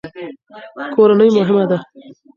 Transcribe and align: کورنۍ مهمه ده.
کورنۍ 0.93 1.29
مهمه 1.37 1.63
ده. 1.69 1.77